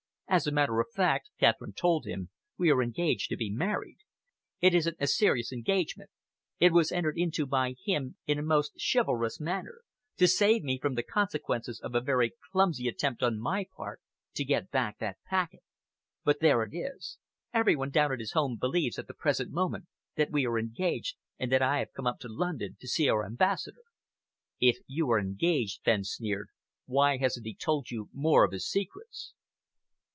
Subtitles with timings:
[0.33, 3.97] "As a matter of fact," Catherine told him, "we are engaged to be married.
[4.61, 6.09] It isn't a serious engagement.
[6.57, 9.81] It was entered into by him in a most chivalrous manner,
[10.15, 13.99] to save me from the consequences of a very clumsy attempt on my part
[14.35, 15.63] to get back that packet.
[16.23, 17.17] But there it is.
[17.53, 21.17] Every one down at his home believes at the present moment that we are engaged
[21.39, 23.83] and that I have come up to London to see our Ambassador."
[24.61, 26.47] "If you are engaged," Fenn sneered,
[26.85, 29.33] "why hasn't he told you more of his secrets?"